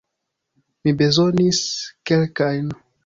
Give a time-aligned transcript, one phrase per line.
[0.81, 1.59] Mi bezonis
[2.05, 2.67] kelkajn.